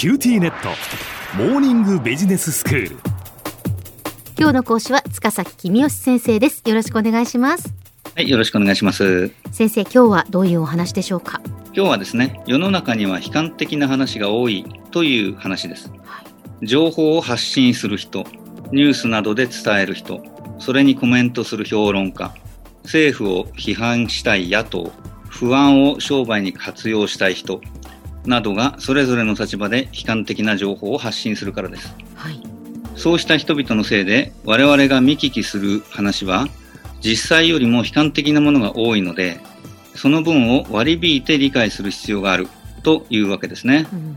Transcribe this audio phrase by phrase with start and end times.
[0.00, 0.70] QTnet。
[1.36, 2.96] モーニングビジネススクール。
[4.38, 6.62] 今日の講師は塚崎公義先生です。
[6.64, 7.74] よろしくお願いします。
[8.16, 9.30] はい、よろしくお願いします。
[9.52, 11.42] 先生今日はどういうお話でしょうか？
[11.74, 15.92] 今日はですね、世の中には悲観的な話が多いという話です。
[16.62, 18.24] 情報を発信する人、
[18.72, 20.22] ニュースなどで伝える人、
[20.58, 22.34] それにコメントする評論家、
[22.84, 24.92] 政府を批判したい野党、
[25.28, 27.60] 不安を商売に活用したい人、
[28.24, 31.94] などがそれぞれの立場で悲観的な情報を発信するからです。
[32.14, 32.40] はい
[32.96, 36.48] そうした人々のせいで我々が見聞きする話は
[37.00, 39.40] 実際よりも悲観的なものが多いので
[39.94, 42.48] その分を割り引いて理解する必要がある
[42.82, 43.86] というわけですね。
[43.92, 44.16] うん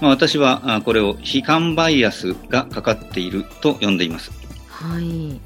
[0.00, 4.30] まあ、私はあこれを悲観バイアスがかかっていると呼んでいます。
[4.68, 5.40] はい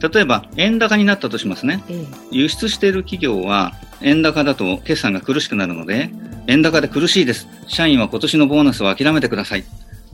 [0.00, 1.82] 例えば円高になったとしますね。
[1.88, 6.10] ええ輸出している企業は円高だと決算が苦しくなるので
[6.48, 7.46] 円高で苦しいです。
[7.66, 9.64] 社員は今年のボーナスを諦めてください。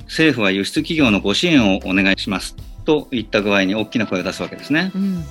[0.07, 2.57] 政府は輸出企業のご支援をお願いします。
[2.85, 4.91] といった具合に大きな声を出すわけですね。
[4.95, 5.25] うん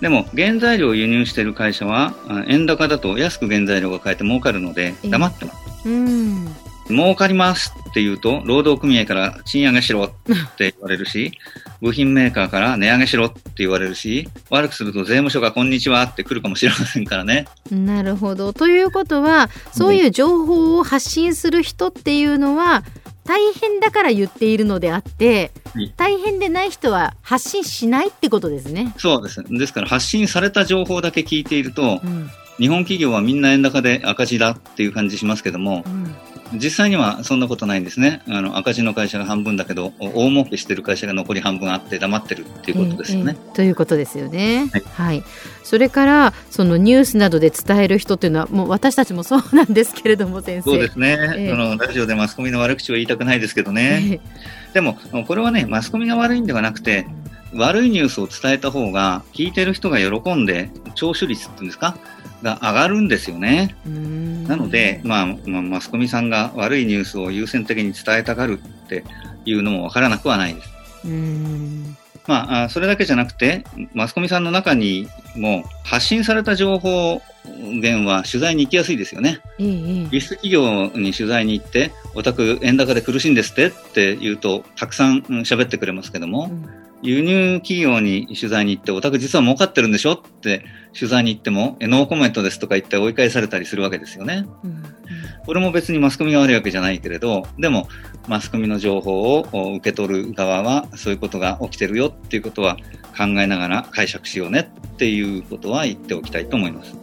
[0.00, 5.88] でも原材料を輸入している会社はあ円高だと安く原材料が買えて儲かるのでええ黙ってます。
[5.88, 6.48] うん
[6.88, 10.08] 儲かりますって言うと労働組合から賃上げしろっ
[10.56, 11.32] て言われるし
[11.80, 17.46] 部品メーカーから値上げしろって言われるし悪くすると税務署がこんにちはって来るかもしれませんからね。
[17.70, 22.84] なるほどということはそういう情報を発信する人っていうのは
[23.24, 28.92] 大変だから言っているのであってはい大変でない人は発信しないってことですね。
[28.98, 29.42] そうです。
[29.48, 36.14] ですから発信された情報だけ聞いているとうん日本企業はみんな円高で赤字だっていう感じしますけどもうん
[36.54, 38.22] 実際にはそんなことないんですね。
[38.28, 43.36] あの赤字の会社が半分だけど大儲けしてる会社が残り半分あって黙ってるっていうことですよね。
[43.36, 44.68] ええということですよね。
[44.72, 45.24] はいはい。
[45.62, 50.70] それからそのニュースなどで伝える人っていうのはもう私たちもそうなんですけれども先生。
[50.70, 54.20] そうですね、ええあのラジオでマスコミの悪口を言いたくないですけどね、
[54.72, 57.06] でもこれはねマスコミが悪いんではなくて
[57.54, 61.96] 悪いニュースを伝えた方が聞いてる人が喜んで聴取率っていうんですか
[62.42, 63.76] が上がるんですよね。
[63.84, 69.04] なので、まあ、まあマスコミさんが悪いニュースを優先的に伝えたがるって
[69.44, 70.68] いうのもわからなくはないです。
[71.04, 71.96] うん。
[72.26, 79.40] まああ、それだけじゃなくてマスコミさんの中にも発信された情報源は取材に行きやすいですよね。
[79.58, 80.08] ええええ。
[80.10, 90.64] 輸出企業に取材に行って、お宅円高で苦しいんですってって言うと、たくさん喋ってくれますけども、うん輸入企業に取材に行って、お宅実は儲かってるんでしょって
[90.94, 94.46] 取材に行っても、えノーコメントですとか言って追い返されたりするわけですよね。
[94.64, 94.82] うん
[95.44, 97.88] これも別にマスコミが悪いわけじゃないけれど、でも、
[98.28, 102.76] マスコミの情報をお受け取る側は、そういうことが起きてるよっていうことは
[103.16, 106.96] 考えながら解釈しようねっていうことは言っておきたいと思います。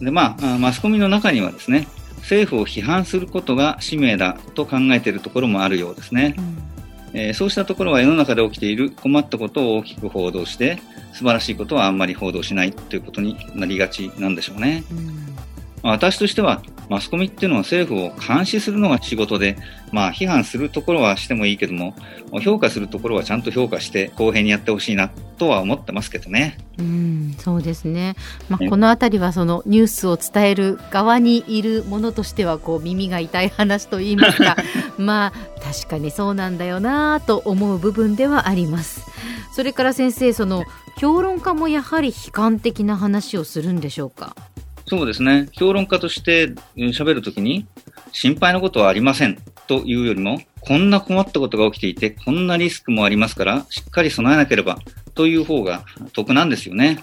[0.00, 1.86] で、まあ、あマスコミの中にはですね、
[2.18, 6.34] 政府を批判することが使命だと考えているところもあるようですね。
[6.38, 6.75] うん
[7.18, 10.78] えーそうしたところは世の中で起きている困ったことを大きく報道して、
[11.12, 14.84] 素晴らしいことはあんまり報道しないということになりがちなんでしょうね。
[14.90, 15.26] うん
[15.82, 19.56] まあ私としては、マスコミっていうのは政府を監視するのが仕事で、
[19.92, 21.94] まあ批判するところはしてもいいけども、
[22.42, 26.58] 評価するところはちゃんと評価して公平にやってほしいなとは思ってますけどね。
[26.78, 28.16] うん、そうですね。
[28.48, 34.56] まあ、ねこのあたりはそのニュースを伝える側にいるものとしてはこう耳が痛い話と言いますか
[34.98, 35.32] まあ
[35.62, 39.06] 確かにそうなんだよなと思う部分ではあります。
[39.52, 40.64] それから先生その
[40.98, 44.34] 評論家もやはり悲観的な話をするんでしょうか？
[44.88, 45.48] そうですね。
[45.52, 46.56] 評論家としてうん
[46.90, 47.66] 喋るときに、
[48.12, 49.36] 心配なことはありません
[49.66, 54.78] というよりも、こんな困ったことが起きていて、こんなリスクもありますから、しっかり備えなければ
[55.16, 57.02] という方が得なんですよね。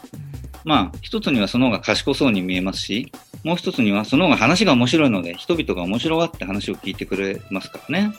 [0.64, 3.12] まあ、一つにはその方が賢そうに見えますし、
[3.44, 8.14] もう一つにはその方が話が面白いので、人々が面白がって話を聞いてくれますからね。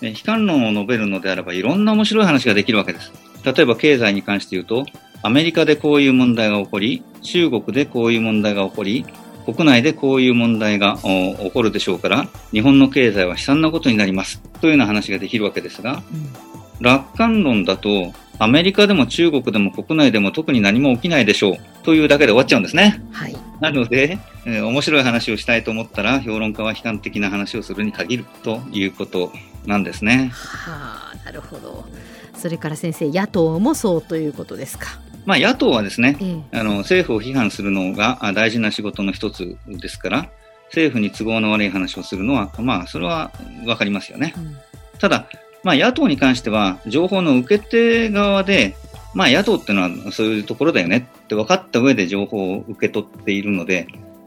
[0.00, 3.12] 悲観論を述べるのであれば、いろんな面白い話ができるわけです。
[3.44, 4.86] 例えば経済に関して言うと、
[5.22, 9.04] アメリカでこういう問題が起こり、中国でこういう問題が起こり、
[9.44, 14.40] 国内でこういう問題がお起こるでしょうから、日本の経済は悲惨なことになります。
[14.60, 21.56] というような話ができるわけですが、あ、うん楽観論だと、アメリカでも中国でも国内でも特に何も起きないでしょう。
[21.84, 23.00] というだけで終わっちゃうんですね。
[23.12, 23.36] はい。
[23.60, 29.32] なので、えー面白い話をしたいと思ったら、評論家は悲観的な話をするに限るということ
[29.66, 30.30] なんですね。
[30.32, 31.86] はあ、なるほど。
[32.34, 34.98] それから先生野党もそうということですか？
[35.24, 40.30] まあ、野党はですね、ええあの政府を批判するのがあ大事な仕事の一つですから、
[40.66, 43.30] 政府に都合の悪い話をするのは、まあ、それは
[43.64, 44.34] わかりますよね。
[44.36, 44.56] うん
[44.98, 45.26] ただ、
[45.64, 48.76] まあ、野党に関しては、情報の受け手側で、
[49.14, 53.86] まあ、野党っていうのはそういうところだよねって分かった上で情報を受け取っているので、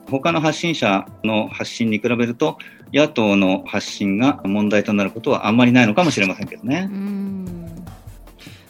[0.10, 2.58] 他の発信者の発信に比べると、
[2.94, 6.90] 野党の発信が問題となることはあんまりないのかもしれませんけどね。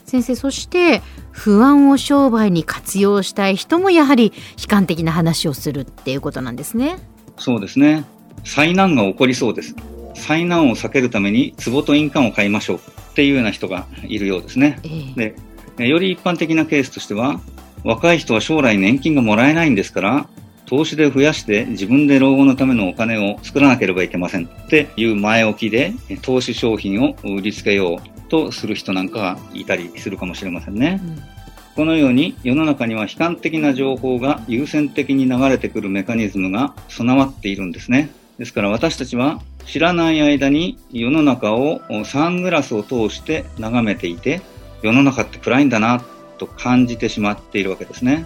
[0.04, 6.98] 先生そして不安を商売に活用したい人もやはり悲観的な話をするっていうことなんですね。
[7.36, 8.04] そうですね。
[8.42, 9.76] 災難が起こりそうです。
[10.18, 12.80] 災難を避けるために壺と印鑑を買いましょうっ
[13.14, 14.78] ていうような人がいるようですね。
[14.84, 15.14] えー、
[15.76, 17.40] でより一般的なケースとしては
[17.84, 20.28] 若い人は将来年金がもらえないんですから
[20.66, 31.00] 投資で増やして自分で老後のためのお金を作らなければいけませんっていう前置きで投資商品を売りつけようとする人なんかがいたりするかもしれませんね。
[31.02, 31.22] うん、
[31.74, 38.10] このように世の中には悲観的な情報が優先的に流れてくるメカニズムが備わっているんですね。
[38.38, 44.40] ですから私たちは知らない間に世の中をサングラスを通して眺めていて
[44.82, 46.02] 世の中って暗いんだな
[46.38, 48.24] と感じてしまっているわけですね。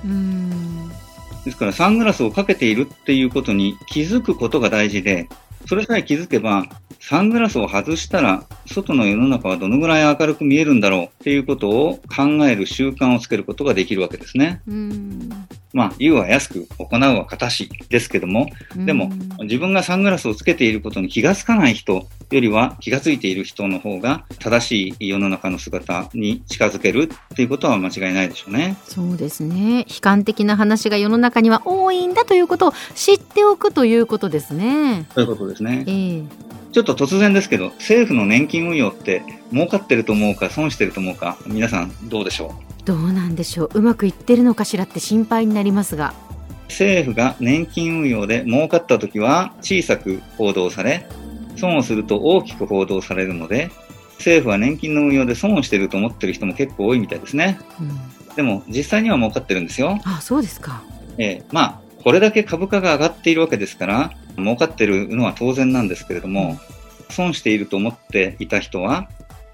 [1.44, 5.28] ですからサングラスをかけているっていうことに気づくことが大事で、
[5.66, 6.66] それさえ気づけば、
[7.00, 14.60] サングラスを外したら、外の世の中はどのぐらい明るく見えるんだろうっていうことを考える習慣をつけることができるわけですね。
[15.72, 18.46] まあ、言うは安く、行うは形ですけども、
[18.76, 19.10] でも、
[19.42, 28.76] 自分がサングラスをつけていることに気がつかない人よりは気がついている人の方が正しい世の中の姿に近づけるっていうことは間違いないでしょうね。
[28.84, 29.80] そうですね。
[29.88, 35.06] 悲観的な話が世の中には多いんだということを知っておくということですね。
[35.14, 35.84] そういうことですね。
[35.86, 36.24] えー
[36.72, 39.22] ちょっと突然ですけど、政府の年金運用って
[39.52, 42.71] 儲かってると思うか損してると思うか、皆さんどうでしょう？
[42.84, 46.14] どうなんでしょううまくいってるのかしらって心配になりますが。
[46.68, 51.06] 政府が年金運用で儲かった時は小さく報道され、
[51.56, 53.70] 損をすると大きく報道されるので、
[54.16, 57.58] 政府は年金の運用で損をしていると思ってる人も結構多いみたいですね。
[57.80, 60.00] うん、でも実際には儲かってるんですよ。
[60.04, 60.82] あそうですか。
[61.18, 66.58] えー、まあ、これだけ株価が上がっているわけですから、儲かってるのは当然なんですけれども、
[67.10, 69.08] 損していると思っていた人は、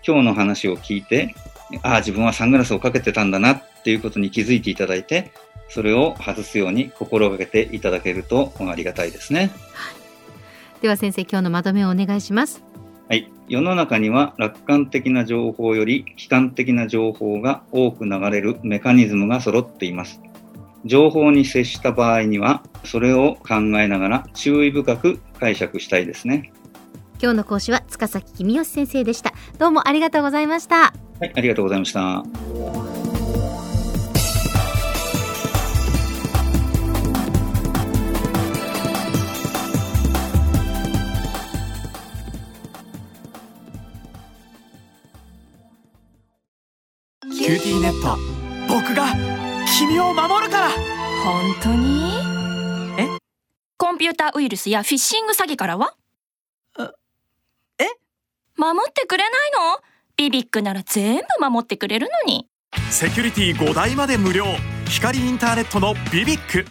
[0.07, 1.35] 今日の話を聞いて、
[1.83, 5.33] ああ、自分はサングラスをかけてたんだなっていうことに気づいていただいて、
[5.69, 9.51] それを外すように心がけていただけるとありがたいですね。
[9.75, 9.93] は
[10.79, 12.63] い、では先生、今日のまとめをお願いします。
[13.09, 13.31] はい。
[13.49, 20.21] 世の中には楽観的な情報より悲観的な情報が多く流れるメカニズムが揃っています。
[20.85, 26.53] 情報に接した場合には、それを考えながら注意深く解釈したいですね。
[27.21, 29.33] 今日の講師は塚崎君吉先生でした。
[29.59, 30.93] どうもありがとうございました。
[31.21, 32.23] はい、ありがとうございました。
[47.33, 48.17] QTnet
[48.69, 49.07] 僕が
[49.79, 50.69] 君を守るから。
[51.25, 52.13] 本当に？
[52.97, 53.09] え？
[53.77, 55.95] コンピューターウイルスやフィッシング詐欺からは？
[57.79, 57.87] え？
[58.57, 59.81] 守ってくれないの？
[60.19, 62.49] BBIQ なら全部守ってくれるのに。
[62.91, 64.47] セキュリティ5台まで無料。
[64.89, 66.67] 光インターネットの BBIQ。